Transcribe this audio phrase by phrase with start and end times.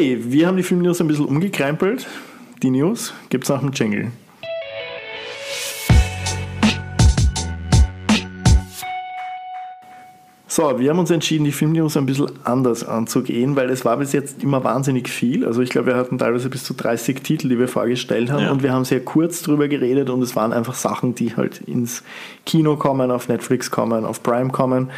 [0.00, 2.06] Okay, wir haben die Filmnews ein bisschen umgekrempelt.
[2.62, 4.10] Die News gibt es nach dem Jingle.
[10.46, 14.12] So, wir haben uns entschieden, die Filmnews ein bisschen anders anzugehen, weil es war bis
[14.12, 15.44] jetzt immer wahnsinnig viel.
[15.44, 18.52] Also ich glaube, wir hatten teilweise bis zu 30 Titel, die wir vorgestellt haben ja.
[18.52, 22.02] und wir haben sehr kurz drüber geredet und es waren einfach Sachen, die halt ins
[22.46, 24.88] Kino kommen, auf Netflix kommen, auf Prime kommen.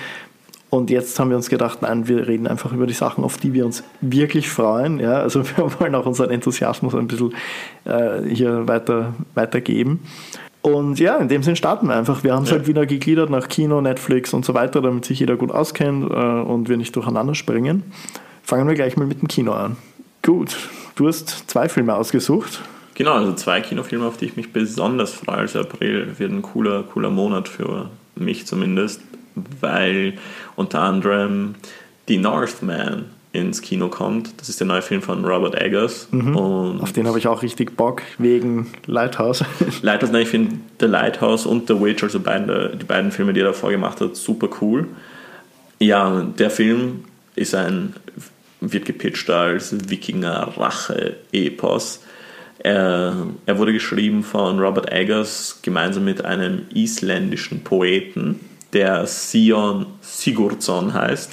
[0.73, 3.52] Und jetzt haben wir uns gedacht, nein, wir reden einfach über die Sachen, auf die
[3.52, 5.00] wir uns wirklich freuen.
[5.00, 7.35] Ja, also wir wollen auch unseren Enthusiasmus ein bisschen
[7.85, 10.00] äh, hier weiter, weitergeben.
[10.62, 12.25] Und ja, in dem Sinn starten wir einfach.
[12.25, 12.57] Wir haben es ja.
[12.57, 16.14] halt wieder gegliedert nach Kino, Netflix und so weiter, damit sich jeder gut auskennt äh,
[16.14, 17.82] und wir nicht durcheinander springen.
[18.43, 19.76] Fangen wir gleich mal mit dem Kino an.
[20.23, 20.57] Gut,
[20.95, 22.62] du hast zwei Filme ausgesucht.
[22.95, 25.36] Genau, also zwei Kinofilme, auf die ich mich besonders freue.
[25.36, 29.03] Also April wird ein cooler, cooler Monat für mich zumindest,
[29.61, 30.14] weil
[30.56, 31.54] unter anderem
[32.08, 34.34] die Northman ins Kino kommt.
[34.38, 36.08] Das ist der neue Film von Robert Eggers.
[36.11, 36.36] Mhm.
[36.80, 39.42] Auf den habe ich auch richtig Bock, wegen Lighthouse.
[39.83, 43.41] Lighthouse, nein, ich finde The Lighthouse und The Witch, also beide, die beiden Filme, die
[43.41, 44.89] er davor gemacht hat, super cool.
[45.78, 47.94] Ja, der Film ist ein,
[48.61, 52.03] wird gepitcht als Wikinger-Rache-Epos.
[52.59, 58.39] Er, er wurde geschrieben von Robert Eggers gemeinsam mit einem isländischen Poeten,
[58.73, 61.31] der Sion Sigurdsson heißt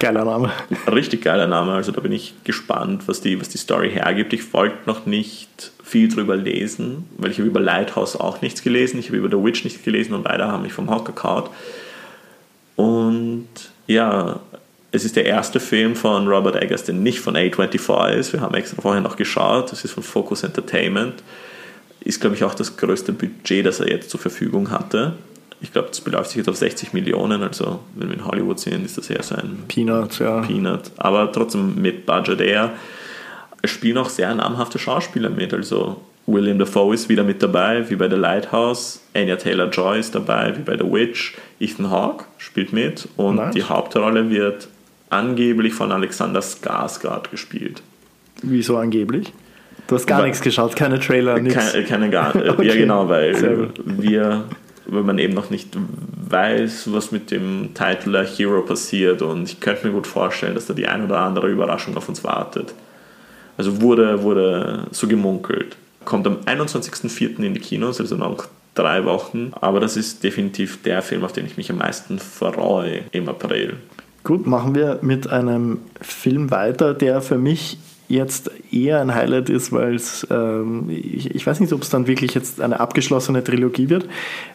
[0.00, 0.50] Geiler Name.
[0.90, 4.32] Richtig geiler Name, also da bin ich gespannt, was die, was die Story hergibt.
[4.32, 8.98] Ich wollte noch nicht viel drüber lesen, weil ich habe über Lighthouse auch nichts gelesen,
[8.98, 11.50] ich habe über The Witch nichts gelesen und beide haben mich vom Hocker kaut.
[12.76, 13.48] Und
[13.86, 14.40] ja,
[14.90, 18.32] es ist der erste Film von Robert Eggers, der nicht von A24 ist.
[18.32, 19.70] Wir haben extra vorher noch geschaut.
[19.70, 21.22] Das ist von Focus Entertainment.
[22.00, 25.12] Ist, glaube ich, auch das größte Budget, das er jetzt zur Verfügung hatte
[25.62, 28.84] ich glaube, das beläuft sich jetzt auf 60 Millionen, also wenn wir in Hollywood sehen,
[28.84, 30.40] ist das eher so ein Peanut, ja.
[30.40, 32.72] Peanut, aber trotzdem mit Budget eher.
[33.62, 37.96] Es spielen auch sehr namhafte Schauspieler mit, also William Dafoe ist wieder mit dabei, wie
[37.96, 43.08] bei The Lighthouse, Anya Taylor-Joy ist dabei, wie bei The Witch, Ethan Hawke spielt mit
[43.16, 43.54] und nice.
[43.54, 44.68] die Hauptrolle wird
[45.10, 47.82] angeblich von Alexander Skarsgård gespielt.
[48.42, 49.32] Wieso angeblich?
[49.88, 51.72] Du hast gar weil, nichts geschaut, keine Trailer, nichts.
[51.72, 52.66] Keine, keine gar, okay.
[52.66, 54.44] Ja, genau, weil wir
[54.90, 55.76] weil man eben noch nicht
[56.28, 59.22] weiß, was mit dem Titel Hero passiert.
[59.22, 62.24] Und ich könnte mir gut vorstellen, dass da die ein oder andere Überraschung auf uns
[62.24, 62.74] wartet.
[63.56, 65.76] Also wurde, wurde so gemunkelt.
[66.04, 67.42] Kommt am 21.04.
[67.42, 69.52] in die Kinos, also noch drei Wochen.
[69.60, 73.76] Aber das ist definitiv der Film, auf den ich mich am meisten freue im April.
[74.22, 77.78] Gut, machen wir mit einem Film weiter, der für mich
[78.10, 82.08] jetzt eher ein Highlight ist, weil es, ähm, ich, ich, weiß nicht, ob es dann
[82.08, 84.08] wirklich jetzt eine abgeschlossene Trilogie wird,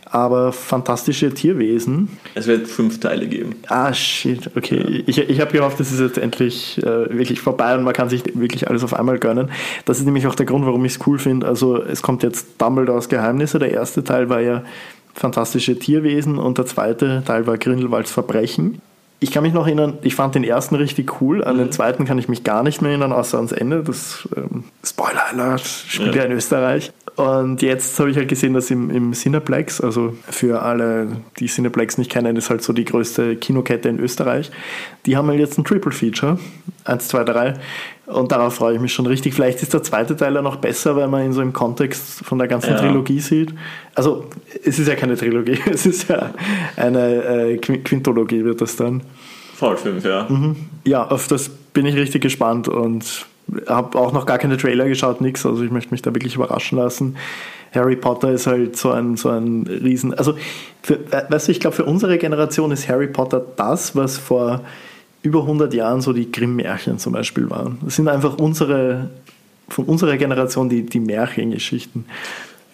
[0.05, 2.09] aber fantastische Tierwesen.
[2.35, 3.55] Es wird fünf Teile geben.
[3.67, 4.83] Ah, shit, okay.
[4.87, 5.03] Ja.
[5.07, 8.23] Ich, ich habe gehofft, es ist jetzt endlich äh, wirklich vorbei und man kann sich
[8.35, 9.49] wirklich alles auf einmal gönnen.
[9.85, 11.47] Das ist nämlich auch der Grund, warum ich es cool finde.
[11.47, 13.57] Also es kommt jetzt Dumbledores Geheimnisse.
[13.57, 14.63] Der erste Teil war ja
[15.13, 18.81] fantastische Tierwesen und der zweite Teil war Grindelwalds Verbrechen
[19.19, 21.71] ich kann mich noch erinnern, ich fand den ersten richtig cool, an den mhm.
[21.71, 23.83] zweiten kann ich mich gar nicht mehr erinnern, außer ans Ende.
[23.83, 26.23] Das ähm, Spoiler Alert spielt ja.
[26.23, 26.91] in Österreich.
[27.15, 31.07] Und jetzt habe ich halt gesehen, dass im, im Cineplex, also für alle,
[31.39, 34.51] die Cineplex nicht kennen, ist halt so die größte Kinokette in Österreich.
[35.05, 36.37] Die haben halt jetzt ein Triple Feature.
[36.83, 37.53] Eins, zwei, drei.
[38.05, 39.33] Und darauf freue ich mich schon richtig.
[39.33, 42.37] Vielleicht ist der zweite Teil ja noch besser, weil man ihn so im Kontext von
[42.37, 42.77] der ganzen ja.
[42.77, 43.53] Trilogie sieht.
[43.95, 44.25] Also,
[44.63, 46.31] es ist ja keine Trilogie, es ist ja
[46.75, 49.01] eine äh, Quintologie, wird das dann.
[49.55, 50.27] Voll fünf, ja.
[50.29, 50.55] Mhm.
[50.83, 53.25] Ja, auf das bin ich richtig gespannt und
[53.67, 55.45] habe auch noch gar keine Trailer geschaut, nichts.
[55.45, 57.15] Also ich möchte mich da wirklich überraschen lassen.
[57.73, 60.13] Harry Potter ist halt so ein, so ein Riesen.
[60.13, 60.35] Also,
[60.81, 60.99] für,
[61.29, 64.61] weißt du, ich glaube, für unsere Generation ist Harry Potter das, was vor
[65.25, 67.79] über 100 Jahren so die Grimm-Märchen zum Beispiel waren.
[67.81, 69.09] Das sind einfach unsere,
[69.67, 72.05] von unserer Generation die, die Märchengeschichten.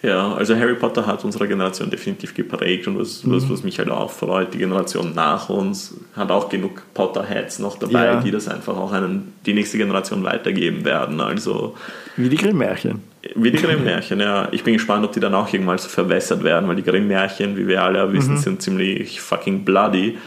[0.02, 3.36] Ja, also Harry Potter hat unsere Generation definitiv geprägt und was, mhm.
[3.36, 7.78] was, was mich halt auch freut, die Generation nach uns hat auch genug Potterheads noch
[7.78, 8.20] dabei, ja.
[8.20, 11.20] die das einfach auch einen, die nächste Generation weitergeben werden.
[11.20, 11.76] Also
[12.16, 13.00] wie die Grimm-Märchen.
[13.36, 14.48] Wie die Grimm-Märchen, ja.
[14.50, 17.68] Ich bin gespannt, ob die dann auch irgendwann so verwässert werden, weil die Grimm-Märchen, wie
[17.68, 18.38] wir alle wissen, mhm.
[18.38, 20.18] sind ziemlich fucking bloody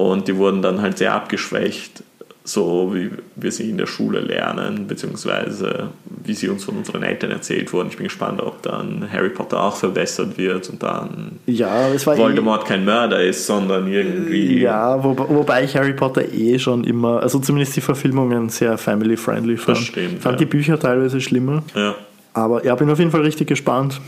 [0.00, 2.02] und die wurden dann halt sehr abgeschwächt
[2.50, 5.88] so wie wir sie in der Schule lernen, beziehungsweise
[6.24, 7.88] wie sie uns von unseren Eltern erzählt wurden.
[7.90, 12.64] Ich bin gespannt, ob dann Harry Potter auch verbessert wird und dann ja, war Voldemort
[12.64, 14.60] eh, kein Mörder ist, sondern irgendwie.
[14.60, 19.56] Ja, wo, wobei ich Harry Potter eh schon immer, also zumindest die Verfilmungen sehr family-friendly
[19.56, 19.78] fand.
[19.78, 20.14] Das stimmt.
[20.14, 20.38] Ich fand ja.
[20.38, 21.62] die Bücher teilweise schlimmer.
[21.74, 21.94] Ja.
[22.32, 24.00] Aber ja, bin auf jeden Fall richtig gespannt.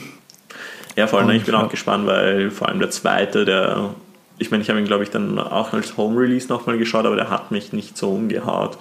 [0.96, 1.62] Ja, vor allem, und, ich bin ja.
[1.62, 3.90] auch gespannt, weil vor allem der zweite, der
[4.42, 7.16] ich meine, ich habe ihn, glaube ich, dann auch als Home Release nochmal geschaut, aber
[7.16, 8.76] der hat mich nicht so umgehaut.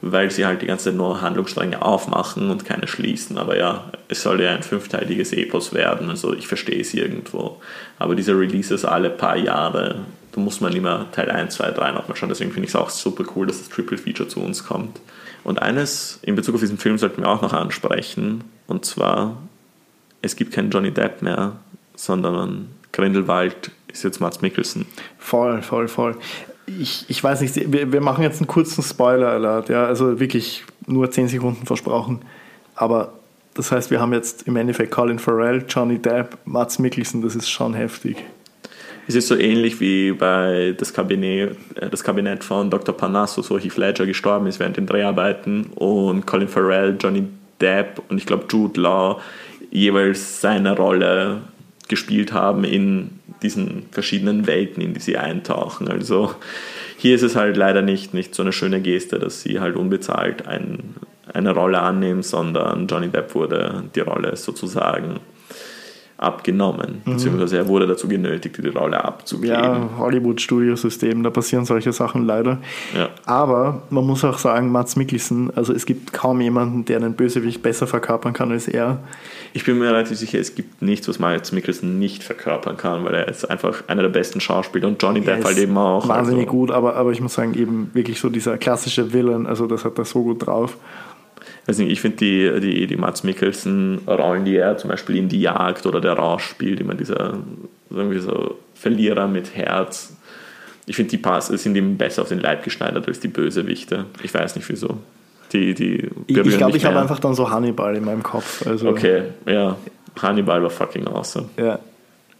[0.00, 3.36] weil sie halt die ganze Zeit nur Handlungsstränge aufmachen und keine schließen.
[3.36, 7.60] Aber ja, es soll ja ein fünfteiliges Epos werden, also ich verstehe es irgendwo.
[7.98, 10.02] Aber diese Releases alle paar Jahre,
[10.32, 12.28] da muss man immer Teil 1, 2, 3 nochmal schauen.
[12.28, 15.00] Deswegen finde ich es auch super cool, dass das Triple Feature zu uns kommt.
[15.42, 19.38] Und eines in Bezug auf diesen Film sollten wir auch noch ansprechen, und zwar,
[20.20, 21.56] es gibt keinen Johnny Depp mehr,
[21.96, 24.86] sondern Grindelwald ist jetzt Mats Mikkelsen.
[25.18, 26.16] Voll, voll, voll.
[26.66, 31.10] Ich, ich weiß nicht, wir, wir machen jetzt einen kurzen Spoiler-Alert, ja, also wirklich nur
[31.10, 32.20] 10 Sekunden versprochen.
[32.74, 33.14] Aber
[33.54, 37.48] das heißt, wir haben jetzt im Endeffekt Colin Farrell, Johnny Depp, Mats Mikkelsen, das ist
[37.48, 38.16] schon heftig.
[39.08, 42.94] Es ist so ähnlich wie bei das Kabinett, äh, das Kabinett von Dr.
[42.94, 47.24] Parnassus, wo Heath Ledger gestorben ist während den Dreharbeiten und Colin Farrell, Johnny
[47.58, 49.20] Depp und ich glaube Jude Law
[49.70, 51.40] jeweils seine Rolle
[51.88, 55.88] gespielt haben in diesen verschiedenen Welten, in die sie eintauchen.
[55.88, 56.34] Also
[56.96, 60.46] hier ist es halt leider nicht, nicht so eine schöne Geste, dass sie halt unbezahlt
[60.46, 60.94] ein,
[61.32, 65.20] eine Rolle annehmen, sondern Johnny Depp wurde die Rolle sozusagen
[66.18, 67.12] abgenommen, mhm.
[67.12, 69.54] beziehungsweise er wurde dazu genötigt, die Rolle abzugeben.
[69.54, 72.58] Ja, Hollywood-Studiosystem, da passieren solche Sachen leider.
[72.96, 73.10] Ja.
[73.24, 77.62] Aber man muss auch sagen, Mats Mikkelsen, also es gibt kaum jemanden, der einen Bösewicht
[77.62, 78.98] besser verkörpern kann als er.
[79.52, 83.14] Ich bin mir relativ sicher, es gibt nichts, was Mats Mikkelsen nicht verkörpern kann, weil
[83.14, 86.08] er ist einfach einer der besten Schauspieler und Johnny Depp halt eben auch.
[86.08, 86.58] Wahnsinnig also.
[86.58, 89.96] gut, aber, aber ich muss sagen, eben wirklich so dieser klassische Villain, also das hat
[89.98, 90.76] er so gut drauf
[91.68, 95.40] weiß nicht, ich finde die, die, die Mats Mikkelsen-Rollen, die er zum Beispiel in Die
[95.40, 97.34] Jagd oder Der Rausch spielt, immer dieser
[97.90, 100.16] irgendwie so Verlierer mit Herz.
[100.86, 104.06] Ich finde, die Pass sind ihm besser auf den Leib geschneidert als die Bösewichte.
[104.22, 104.98] Ich weiß nicht wieso.
[105.52, 108.66] Die, die ich glaube, ich habe einfach dann so Hannibal in meinem Kopf.
[108.66, 109.76] Also okay, ja.
[110.20, 111.48] Hannibal war fucking awesome.
[111.56, 111.78] Ja.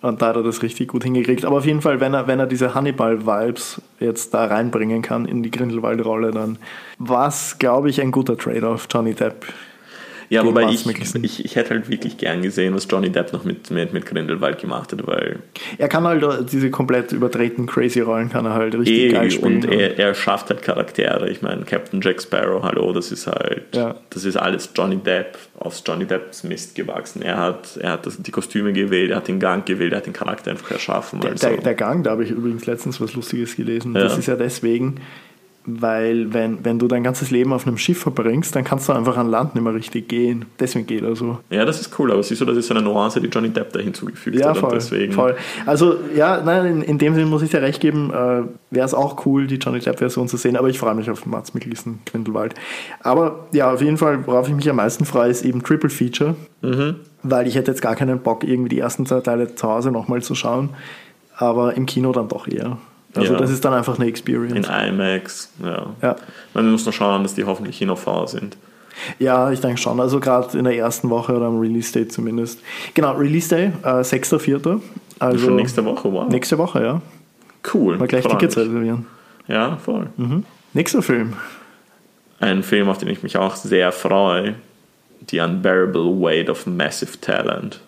[0.01, 1.45] Und da hat er das richtig gut hingekriegt.
[1.45, 5.43] Aber auf jeden Fall, wenn er, wenn er diese Hannibal-Vibes jetzt da reinbringen kann in
[5.43, 6.59] die Grindelwald-Rolle, dann
[6.99, 9.47] war es, glaube ich, ein guter Trade-off, Johnny Depp
[10.31, 13.71] ja, wobei ich, ich, ich hätte halt wirklich gern gesehen, was Johnny Depp noch mit,
[13.71, 15.39] mit, mit Grindelwald gemacht hat, weil.
[15.79, 19.65] Er kann halt diese komplett übertreten crazy Rollen, kann er halt richtig eh, geil spielen.
[19.65, 21.29] Und er, er schafft halt Charaktere.
[21.31, 23.75] Ich meine, Captain Jack Sparrow, hallo, das ist halt.
[23.75, 23.97] Ja.
[24.11, 27.23] Das ist alles Johnny Depp aufs Johnny Depps Mist gewachsen.
[27.23, 30.07] Er hat, er hat das, die Kostüme gewählt, er hat den Gang gewählt, er hat
[30.07, 31.25] den Charakter einfach erschaffen.
[31.25, 31.49] Also.
[31.49, 33.95] Der, der, Gang, da habe ich übrigens letztens was Lustiges gelesen.
[33.95, 34.03] Ja.
[34.03, 35.01] Das ist ja deswegen,
[35.71, 39.19] weil wenn, wenn du dein ganzes Leben auf einem Schiff verbringst, dann kannst du einfach
[39.19, 40.47] an Land nicht mehr richtig gehen.
[40.59, 41.41] Deswegen geht er so.
[41.51, 43.75] Ja, das ist cool, aber siehst du, das ist so eine Nuance, die Johnny Depp
[43.75, 44.57] da hinzugefügt ja, hat.
[44.57, 45.37] Voll, deswegen voll.
[45.67, 48.95] Also, ja, nein, in, in dem Sinne muss ich dir recht geben, äh, wäre es
[48.95, 52.55] auch cool, die Johnny Depp-Version zu sehen, aber ich freue mich auf Mats Mikkelsen, Grindelwald.
[53.03, 56.35] Aber ja, auf jeden Fall, worauf ich mich am meisten freue, ist eben Triple Feature,
[56.63, 56.97] mhm.
[57.23, 60.23] weil ich hätte jetzt gar keinen Bock, irgendwie die ersten zwei Teile zu Hause nochmal
[60.23, 60.71] zu schauen,
[61.37, 62.79] aber im Kino dann doch eher.
[63.15, 63.39] Also ja.
[63.39, 64.69] das ist dann einfach eine Experience.
[64.69, 65.87] In IMAX, ja.
[66.03, 66.17] ja.
[66.55, 68.57] Man muss nur schauen, dass die hoffentlich noch vor sind.
[69.19, 70.01] Ja, ich denke schon.
[70.01, 72.61] Also gerade in der ersten Woche oder am Release Day zumindest.
[72.95, 74.81] Genau, Release Day, äh, 6.4.
[75.19, 76.29] Also Schon nächste Woche, wow.
[76.29, 77.03] Nächste Woche, ja.
[77.73, 77.97] Cool.
[77.97, 79.07] Mal gleich Tickets reservieren.
[79.47, 80.09] Ja, voll.
[80.17, 80.45] Mhm.
[80.75, 81.35] Nächster Film.
[82.41, 84.55] Ein Film, auf den ich mich auch sehr freue.
[85.29, 87.81] The Unbearable Weight of Massive Talent.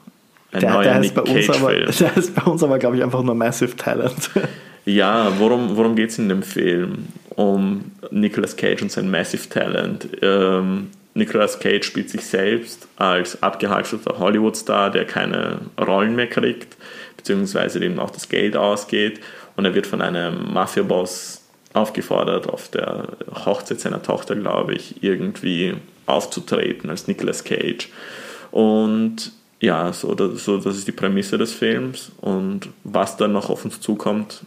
[0.53, 1.91] Ein der, neuer der Nick Cage-Film.
[2.01, 4.31] Der ist bei uns aber, glaube ich, einfach nur Massive Talent.
[4.85, 7.09] Ja, worum, worum geht es in dem Film?
[7.37, 10.09] Um Nicolas Cage und sein Massive Talent.
[10.23, 16.77] Ähm, Nicolas Cage spielt sich selbst als abgehalfterter Hollywood-Star, der keine Rollen mehr kriegt,
[17.17, 19.21] beziehungsweise dem auch das Geld ausgeht.
[19.57, 23.09] Und er wird von einem Mafia-Boss aufgefordert, auf der
[23.45, 25.75] Hochzeit seiner Tochter, glaube ich, irgendwie
[26.07, 27.89] aufzutreten als Nicolas Cage.
[28.51, 32.13] Und ja, so, so, das ist die Prämisse des Films.
[32.21, 34.41] Und was dann noch auf uns zukommt,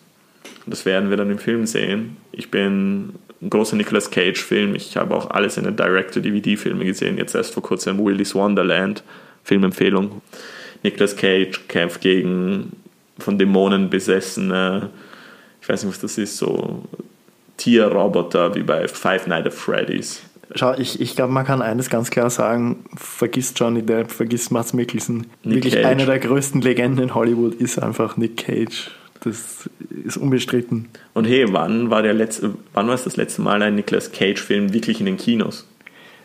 [0.66, 2.18] das werden wir dann im Film sehen.
[2.32, 4.76] Ich bin ein großer Nicolas Cage-Film.
[4.76, 7.18] Ich habe auch alle seine Direct-to-DVD-Filme gesehen.
[7.18, 9.04] Jetzt erst vor kurzem Willy's Wonderland.
[9.44, 10.22] Filmempfehlung.
[10.84, 12.74] Nicolas Cage kämpft gegen
[13.20, 14.90] von Dämonen besessene,
[15.62, 16.84] ich weiß nicht, was das ist, so
[17.58, 20.24] Tierroboter wie bei Five Nights at Freddy's.
[20.56, 24.74] Schau, ich, ich glaube, man kann eines ganz klar sagen: vergiss Johnny Depp, vergiss Mats
[24.74, 25.28] Mikkelsen.
[25.44, 25.86] Nick Wirklich Cage.
[25.86, 28.92] eine der größten Legenden in Hollywood ist einfach Nick Cage.
[29.24, 29.70] Das
[30.06, 30.90] ist unbestritten.
[31.14, 34.74] Und hey, wann war der letzte, wann war es das letzte Mal ein Nicolas Cage-Film
[34.74, 35.66] wirklich in den Kinos?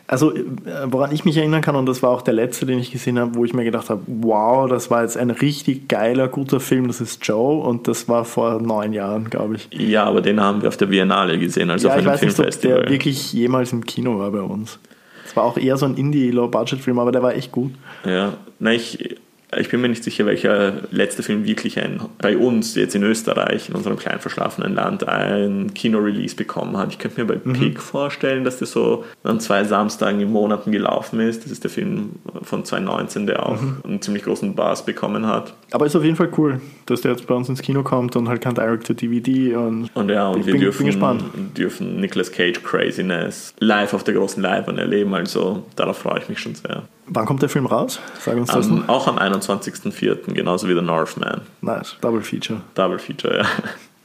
[0.07, 0.41] Also, äh,
[0.85, 3.35] woran ich mich erinnern kann, und das war auch der letzte, den ich gesehen habe,
[3.35, 6.99] wo ich mir gedacht habe, wow, das war jetzt ein richtig geiler, guter Film, das
[6.99, 9.69] ist Joe, und das war vor neun Jahren, glaube ich.
[9.71, 12.19] Ja, aber den haben wir auf der Biennale gesehen, also ja, auf einem ich weiß
[12.21, 12.71] Filmfestival.
[12.71, 14.79] Nicht, ob der wirklich jemals im Kino war bei uns.
[15.27, 17.73] Es war auch eher so ein Indie-Low-Budget-Film, aber der war echt gut.
[18.03, 19.15] Ja, na, ich,
[19.57, 23.69] Ich bin mir nicht sicher, welcher letzte Film wirklich ein, bei uns jetzt in Österreich,
[23.69, 26.91] in unserem kleinen verschlafenen Land, ein Kino-Release bekommen hat.
[26.91, 27.53] Ich könnte mir bei mhm.
[27.53, 31.45] Pig vorstellen, dass der so an zwei Samstagen im Monaten gelaufen ist.
[31.45, 32.11] Das ist der Film
[32.43, 33.77] von 2019, der auch mhm.
[33.83, 35.53] einen ziemlich großen Buzz bekommen hat.
[35.71, 38.29] Aber ist auf jeden Fall cool, dass der jetzt bei uns ins Kino kommt und
[38.29, 43.53] halt kein Direct-to-DVD und, und ja, und wir bin, dürfen, bin dürfen Nicolas Cage Craziness
[43.59, 46.83] live auf der großen Leinwand erleben, also darauf freue ich mich schon sehr.
[47.11, 47.99] Wann kommt der Film raus?
[48.23, 51.41] Sag uns das um, Auch am 21.04., genauso wie The Northman.
[51.61, 52.61] Nice, Double Feature.
[52.75, 53.45] Double Feature, ja.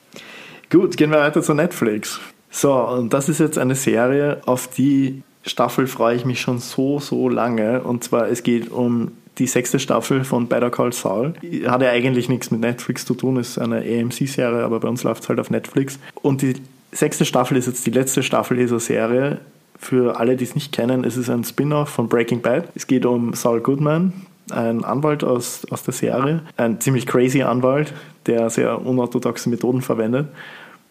[0.71, 2.19] Gut, gehen wir weiter zu Netflix.
[2.51, 6.99] So, und das ist jetzt eine Serie, auf die Staffel freue ich mich schon so,
[6.99, 7.83] so lange.
[7.83, 11.35] Und zwar, es geht um die sechste Staffel von Better Call Saul.
[11.67, 15.25] Hat ja eigentlich nichts mit Netflix zu tun, ist eine AMC-Serie, aber bei uns läuft
[15.25, 15.99] es halt auf Netflix.
[16.23, 16.55] Und die
[16.93, 19.39] sechste Staffel ist jetzt die letzte Staffel dieser Serie.
[19.85, 22.71] Für alle, die es nicht kennen, es ist ein Spin-off von Breaking Bad.
[22.75, 24.15] Es geht um Saul Goodman,
[24.51, 27.93] ein Anwalt aus, aus der Serie, ein ziemlich crazy Anwalt,
[28.25, 30.29] der sehr unorthodoxe Methoden verwendet.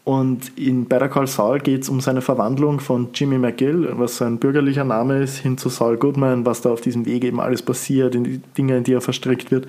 [0.03, 4.37] Und in Better Call Saul geht es um seine Verwandlung von Jimmy McGill, was sein
[4.37, 8.13] bürgerlicher Name ist, hin zu Saul Goodman, was da auf diesem Weg eben alles passiert,
[8.13, 9.65] in die Dinge, in die er verstrickt wird.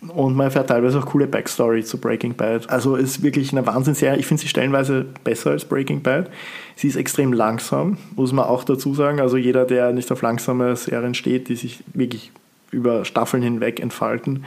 [0.00, 2.70] Und man erfährt teilweise auch coole Backstory zu Breaking Bad.
[2.70, 4.18] Also ist wirklich eine Wahnsinnsserie.
[4.18, 6.30] Ich finde sie stellenweise besser als Breaking Bad.
[6.76, 9.20] Sie ist extrem langsam, muss man auch dazu sagen.
[9.20, 12.30] Also jeder, der nicht auf langsame Serien steht, die sich wirklich
[12.70, 14.44] über Staffeln hinweg entfalten,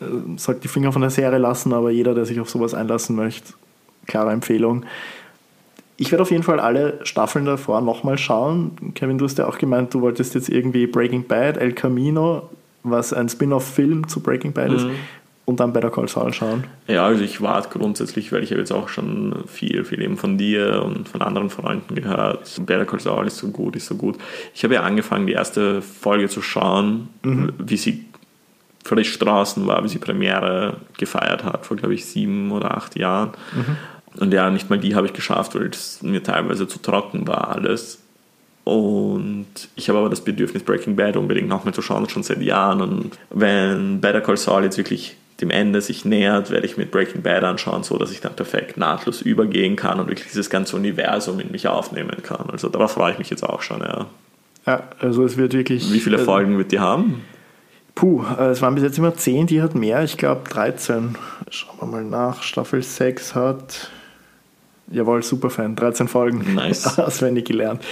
[0.00, 0.04] äh,
[0.36, 1.72] sollte die Finger von der Serie lassen.
[1.72, 3.54] Aber jeder, der sich auf sowas einlassen möchte,
[4.06, 4.84] klare Empfehlung.
[5.96, 8.92] Ich werde auf jeden Fall alle Staffeln davor nochmal schauen.
[8.94, 12.50] Kevin, du hast ja auch gemeint, du wolltest jetzt irgendwie Breaking Bad, El Camino
[12.90, 14.84] was ein Spin-off-Film zu Breaking Bad ist.
[14.84, 14.96] Mhm.
[15.44, 16.64] Und dann Better Call Saul schauen.
[16.88, 20.36] Ja, also ich warte grundsätzlich, weil ich habe jetzt auch schon viel, viel eben von
[20.36, 22.60] dir und von anderen Freunden gehört.
[22.66, 24.18] Better Call Saul ist so gut, ist so gut.
[24.54, 27.52] Ich habe ja angefangen, die erste Folge zu schauen, mhm.
[27.58, 28.06] wie sie
[28.82, 33.30] frisch draußen war, wie sie Premiere gefeiert hat, vor glaube ich sieben oder acht Jahren.
[33.54, 33.76] Mhm.
[34.20, 37.50] Und ja, nicht mal die habe ich geschafft, weil es mir teilweise zu trocken war
[37.50, 38.02] alles.
[38.66, 39.46] Und
[39.76, 42.80] ich habe aber das Bedürfnis, Breaking Bad unbedingt nochmal zu schauen, schon seit Jahren.
[42.80, 47.22] Und wenn Better Call Saul jetzt wirklich dem Ende sich nähert, werde ich mit Breaking
[47.22, 51.38] Bad anschauen, so dass ich dann perfekt nahtlos übergehen kann und wirklich dieses ganze Universum
[51.38, 52.50] in mich aufnehmen kann.
[52.50, 54.06] Also darauf freue ich mich jetzt auch schon, ja.
[54.66, 55.92] Ja, also es wird wirklich.
[55.92, 57.22] Wie viele äh, Folgen wird die haben?
[57.94, 61.16] Puh, äh, es waren bis jetzt immer 10, die hat mehr, ich glaube 13.
[61.50, 62.42] Schauen wir mal nach.
[62.42, 63.92] Staffel 6 hat
[64.88, 65.74] Jawohl, super Fan.
[65.74, 66.98] 13 Folgen nice.
[66.98, 67.82] auswendig gelernt.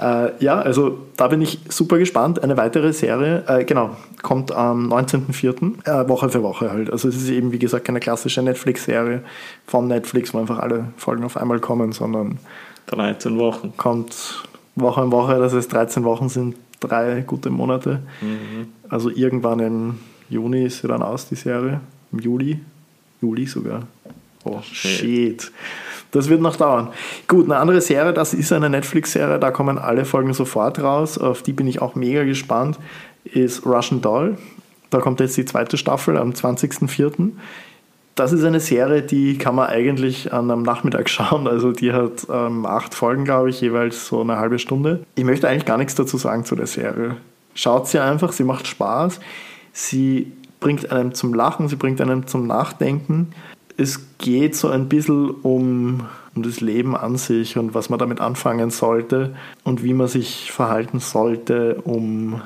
[0.00, 2.42] Äh, ja, also da bin ich super gespannt.
[2.42, 5.84] Eine weitere Serie, äh, genau, kommt am 19.04.
[5.84, 6.90] Äh, Woche für Woche halt.
[6.90, 9.22] Also es ist eben, wie gesagt, keine klassische Netflix-Serie
[9.66, 12.38] von Netflix, wo einfach alle Folgen auf einmal kommen, sondern
[12.86, 13.74] 13 Wochen.
[13.76, 14.44] Kommt
[14.76, 18.00] Woche in Woche, das heißt 13 Wochen sind drei gute Monate.
[18.22, 18.68] Mhm.
[18.88, 19.98] Also irgendwann im
[20.30, 21.80] Juni ist sie dann aus, die Serie.
[22.12, 22.60] Im Juli.
[23.20, 23.82] Juli sogar.
[24.44, 25.52] Oh, shit.
[26.12, 26.88] Das wird noch dauern.
[27.28, 31.18] Gut, eine andere Serie, das ist eine Netflix-Serie, da kommen alle Folgen sofort raus.
[31.18, 32.78] Auf die bin ich auch mega gespannt,
[33.24, 34.36] ist Russian Doll.
[34.90, 37.30] Da kommt jetzt die zweite Staffel am 20.04.
[38.16, 41.46] Das ist eine Serie, die kann man eigentlich an einem Nachmittag schauen.
[41.46, 45.04] Also die hat ähm, acht Folgen, glaube ich, jeweils so eine halbe Stunde.
[45.14, 47.16] Ich möchte eigentlich gar nichts dazu sagen zu der Serie.
[47.54, 49.20] Schaut sie einfach, sie macht Spaß.
[49.72, 53.32] Sie bringt einem zum Lachen, sie bringt einem zum Nachdenken
[53.80, 58.20] es geht so ein bisschen um, um das Leben an sich und was man damit
[58.20, 59.34] anfangen sollte
[59.64, 62.42] und wie man sich verhalten sollte, um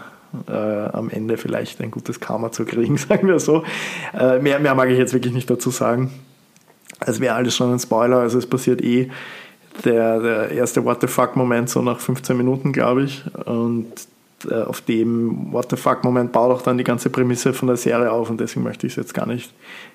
[0.49, 3.65] äh, am Ende vielleicht ein gutes Karma zu kriegen, sagen wir so.
[4.17, 6.13] Äh, mehr, mehr mag ich jetzt wirklich nicht dazu sagen.
[7.01, 9.11] Es wäre alles schon ein Spoiler, also es passiert eh
[9.85, 13.25] der, der erste What the fuck-Moment so nach 15 Minuten, glaube ich.
[13.45, 13.89] Und
[14.53, 18.31] auf dem What the fuck-Moment baut auch dann die ganze Prämisse von der Serie auf
[18.31, 19.53] und deswegen möchte ich es jetzt gar nicht,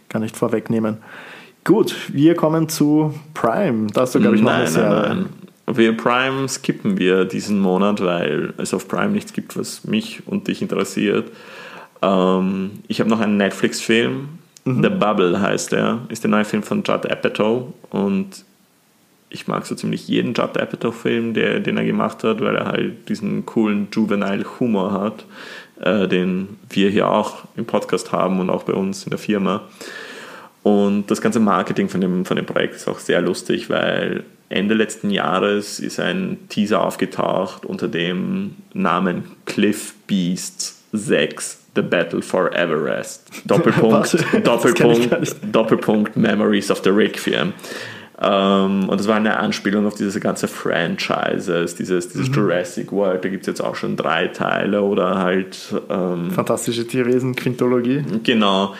[0.09, 0.97] gar nicht vorwegnehmen.
[1.63, 3.87] Gut, wir kommen zu Prime.
[3.93, 4.89] Da hast du, glaube ich, noch nein, eine Serie.
[4.89, 5.29] Nein,
[5.65, 5.77] nein.
[5.77, 10.47] Wir Prime skippen wir diesen Monat, weil es auf Prime nichts gibt, was mich und
[10.47, 11.31] dich interessiert.
[12.01, 14.29] Ähm, ich habe noch einen Netflix-Film,
[14.65, 14.83] mhm.
[14.83, 18.45] The Bubble heißt er, ist der neue Film von Judd Apatow und
[19.29, 23.45] ich mag so ziemlich jeden Judd Apatow-Film, den er gemacht hat, weil er halt diesen
[23.45, 25.25] coolen Juvenile Humor hat,
[25.81, 29.63] äh, den wir hier auch im Podcast haben und auch bei uns in der Firma.
[30.63, 34.73] Und das ganze Marketing von dem, von dem Projekt ist auch sehr lustig, weil Ende
[34.73, 42.51] letzten Jahres ist ein Teaser aufgetaucht unter dem Namen Cliff Beasts 6 The Battle for
[42.53, 43.29] Everest.
[43.45, 47.53] Doppelpunkt, Doppelpunkt, Doppelpunkt Memories of the Requiem.
[48.21, 52.33] Ähm, und das war eine Anspielung auf diese ganze Franchises, dieses, dieses mhm.
[52.33, 55.73] Jurassic World, da gibt es jetzt auch schon drei Teile oder halt.
[55.89, 58.03] Ähm, Fantastische Tierwesen, Quintologie.
[58.23, 58.75] Genau.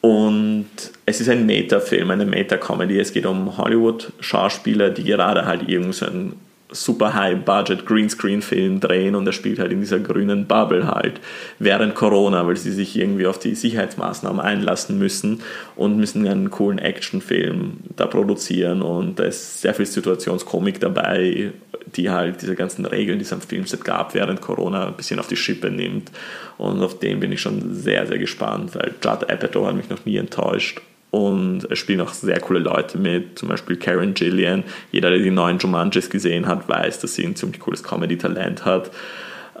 [0.00, 0.66] Und
[1.06, 2.98] es ist ein Meta-Film, eine Meta-Comedy.
[2.98, 6.34] Es geht um Hollywood-Schauspieler, die gerade halt irgendeinen
[6.70, 11.20] super High-Budget Greenscreen-Film drehen und er spielt halt in dieser grünen Bubble halt
[11.58, 15.42] während Corona, weil sie sich irgendwie auf die Sicherheitsmaßnahmen einlassen müssen
[15.76, 21.52] und müssen einen coolen Actionfilm da produzieren und da ist sehr viel Situationskomik dabei,
[21.96, 25.28] die halt diese ganzen Regeln, die es am Filmset gab während Corona ein bisschen auf
[25.28, 26.10] die Schippe nimmt
[26.56, 30.04] und auf den bin ich schon sehr, sehr gespannt, weil Judd Apatow hat mich noch
[30.04, 30.80] nie enttäuscht
[31.14, 34.64] und es spielen auch sehr coole Leute mit, zum Beispiel Karen Gillian.
[34.90, 38.90] Jeder, der die neuen Jumanjis gesehen hat, weiß, dass sie ein ziemlich cooles Comedy-Talent hat.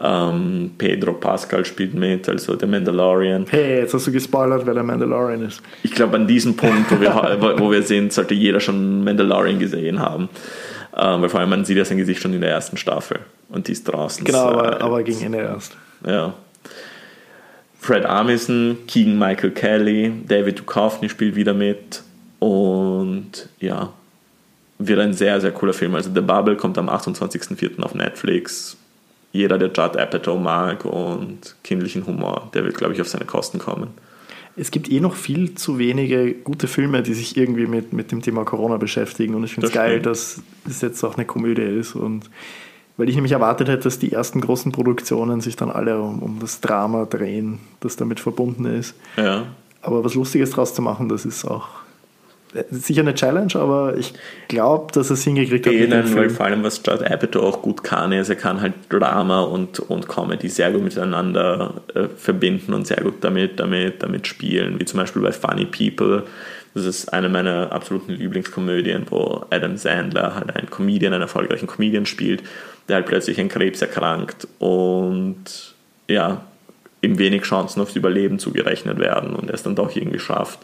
[0.02, 3.46] Ähm, Pedro Pascal spielt mit, also der Mandalorian.
[3.48, 5.62] Hey, jetzt hast du gespoilert, wer der Mandalorian ist.
[5.84, 7.14] Ich glaube, an diesem Punkt, wo wir,
[7.58, 10.28] wo wir sind, sollte jeder schon Mandalorian gesehen haben.
[10.96, 13.68] Ähm, weil vor allem man sieht ja sein Gesicht schon in der ersten Staffel und
[13.68, 14.24] die ist draußen.
[14.24, 15.76] Genau, aber, aber gegen Ende erst.
[16.04, 16.34] Ja.
[17.84, 22.02] Fred Armisen, Keegan Michael Kelly, David Duchovny spielt wieder mit
[22.38, 23.92] und ja,
[24.78, 25.94] wird ein sehr, sehr cooler Film.
[25.94, 27.82] Also The Bubble kommt am 28.04.
[27.82, 28.78] auf Netflix.
[29.32, 33.58] Jeder, der Judd Apatow mag und kindlichen Humor, der wird, glaube ich, auf seine Kosten
[33.58, 33.88] kommen.
[34.56, 38.22] Es gibt eh noch viel zu wenige gute Filme, die sich irgendwie mit, mit dem
[38.22, 39.34] Thema Corona beschäftigen.
[39.34, 41.94] Und ich finde es geil, dass es jetzt auch eine Komödie ist.
[41.94, 42.30] Und
[42.96, 46.38] weil ich nämlich erwartet hätte, dass die ersten großen Produktionen sich dann alle um, um
[46.40, 48.94] das Drama drehen, das damit verbunden ist.
[49.16, 49.46] Ja.
[49.82, 51.68] Aber was Lustiges draus zu machen, das ist auch
[52.54, 54.14] äh, sicher eine Challenge, aber ich
[54.48, 55.72] glaube, dass er es hingekriegt hat.
[55.74, 59.42] Denen, weil vor allem, was Judd Apatow auch gut kann, ist, er kann halt Drama
[59.42, 64.78] und, und Comedy sehr gut miteinander äh, verbinden und sehr gut damit, damit, damit spielen,
[64.78, 66.22] wie zum Beispiel bei Funny People.
[66.74, 72.04] Das ist eine meiner absoluten Lieblingskomödien, wo Adam Sandler halt einen Comedian, einen erfolgreichen Comedian
[72.04, 72.42] spielt
[72.88, 75.74] der halt plötzlich an Krebs erkrankt und
[76.08, 76.44] ja,
[77.00, 80.60] ihm wenig Chancen aufs Überleben zugerechnet werden und er es dann doch irgendwie schafft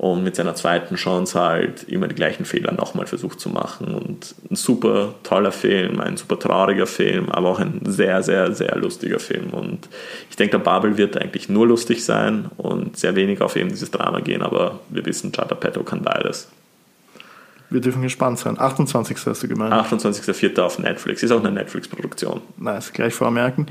[0.00, 3.94] und mit seiner zweiten Chance halt immer die gleichen Fehler nochmal versucht zu machen.
[3.94, 8.78] Und ein super toller Film, ein super trauriger Film, aber auch ein sehr, sehr, sehr
[8.78, 9.50] lustiger Film.
[9.50, 9.90] Und
[10.30, 13.90] ich denke, der Babel wird eigentlich nur lustig sein und sehr wenig auf eben dieses
[13.90, 16.48] Drama gehen, aber wir wissen, Chata Petto kann beides.
[17.68, 18.58] Wir dürfen gespannt sein.
[18.58, 19.18] 28.
[19.26, 19.74] hast du gemeint.
[19.74, 20.58] 28.04.
[20.62, 21.22] auf Netflix.
[21.22, 22.40] Ist auch eine Netflix-Produktion.
[22.56, 23.66] Nice, gleich vormerken.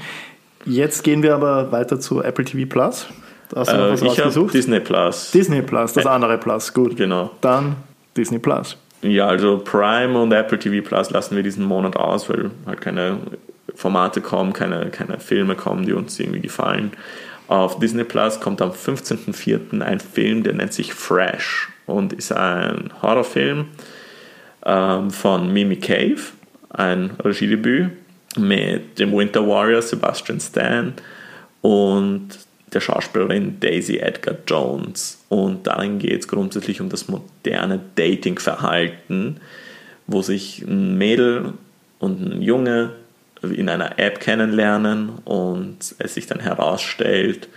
[0.63, 3.07] Jetzt gehen wir aber weiter zu Apple TV Plus.
[3.55, 4.53] Hast du noch äh, was ich rausgesucht?
[4.53, 5.31] Disney Plus.
[5.31, 6.95] Disney Plus, das andere Plus, gut.
[6.95, 7.31] Genau.
[7.41, 7.75] Dann
[8.15, 8.77] Disney Plus.
[9.01, 13.17] Ja, also Prime und Apple TV Plus lassen wir diesen Monat aus, weil halt keine
[13.75, 16.91] Formate kommen, keine, keine Filme kommen, die uns irgendwie gefallen.
[17.47, 19.81] Auf Disney Plus kommt am 15.04.
[19.81, 23.65] ein Film, der nennt sich Fresh und ist ein Horrorfilm
[24.65, 26.19] ähm, von Mimi Cave,
[26.69, 27.89] ein Regiedebüt
[28.37, 30.93] mit dem Winter Warrior Sebastian Stan
[31.61, 32.27] und
[32.73, 35.23] der Schauspielerin Daisy Edgar Jones.
[35.29, 39.37] Und darin geht es grundsätzlich um das moderne Dating-Verhalten,
[40.07, 41.53] wo sich ein Mädel
[41.99, 42.91] und ein Junge
[43.41, 47.47] in einer App kennenlernen und es sich dann herausstellt,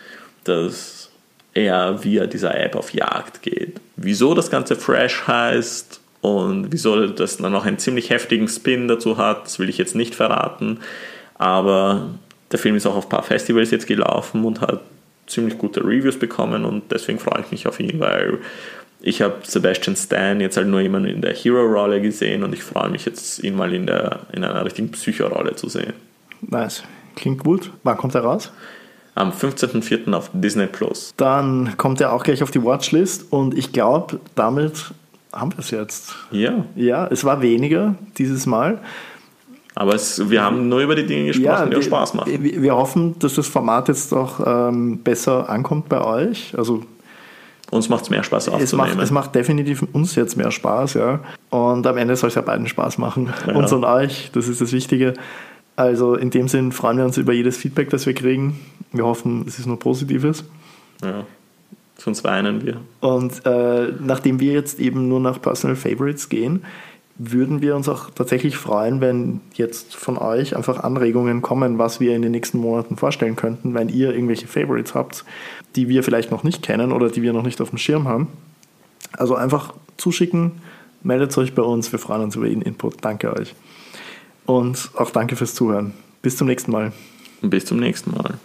[0.44, 1.10] dass
[1.54, 3.80] er via dieser App auf Jagd geht.
[3.96, 9.18] Wieso das Ganze Fresh heißt und wieso das dann noch einen ziemlich heftigen Spin dazu
[9.18, 10.78] hat, das will ich jetzt nicht verraten.
[11.34, 12.10] Aber
[12.52, 14.82] der Film ist auch auf ein paar Festivals jetzt gelaufen und hat
[15.26, 18.38] ziemlich gute Reviews bekommen und deswegen freue ich mich auf ihn, weil
[19.00, 22.88] ich habe Sebastian Stan jetzt halt nur jemanden in der Hero-Rolle gesehen und ich freue
[22.88, 25.94] mich jetzt, ihn mal in, der, in einer richtigen Psycho-Rolle zu sehen.
[26.40, 26.84] Nice.
[27.16, 27.70] Klingt gut.
[27.82, 28.52] Wann kommt er raus?
[29.14, 30.12] am 15.04.
[30.14, 31.12] auf Disney Plus.
[31.16, 34.92] Dann kommt er auch gleich auf die Watchlist und ich glaube, damit
[35.32, 36.14] haben wir es jetzt.
[36.30, 36.64] Ja.
[36.76, 38.80] Ja, es war weniger dieses Mal.
[39.74, 42.42] Aber es, wir haben nur über die Dinge gesprochen, ja, die auch Spaß machen.
[42.42, 46.54] Wir, wir hoffen, dass das Format jetzt auch ähm, besser ankommt bei euch.
[46.56, 46.82] Also
[47.70, 48.64] uns macht es mehr Spaß aufzunehmen.
[48.64, 51.20] Es macht, es macht definitiv uns jetzt mehr Spaß, ja.
[51.48, 53.32] Und am Ende soll es ja beiden Spaß machen.
[53.46, 53.54] Ja.
[53.54, 55.14] Uns und euch, das ist das Wichtige.
[55.74, 58.60] Also in dem Sinn freuen wir uns über jedes Feedback, das wir kriegen.
[58.92, 60.44] Wir hoffen, es ist nur Positives.
[61.02, 61.24] Ja,
[61.96, 62.76] sonst weinen wir.
[63.00, 66.64] Und äh, nachdem wir jetzt eben nur nach Personal Favorites gehen,
[67.30, 72.14] würden wir uns auch tatsächlich freuen, wenn jetzt von euch einfach Anregungen kommen, was wir
[72.16, 75.24] in den nächsten Monaten vorstellen könnten, wenn ihr irgendwelche Favorites habt,
[75.76, 78.28] die wir vielleicht noch nicht kennen oder die wir noch nicht auf dem Schirm haben.
[79.12, 80.52] Also einfach zuschicken,
[81.02, 82.96] meldet euch bei uns, wir freuen uns über jeden Input.
[83.02, 83.54] Danke euch.
[84.44, 85.94] Und auch danke fürs Zuhören.
[86.22, 86.92] Bis zum nächsten Mal.
[87.40, 88.38] Bis zum nächsten Mal.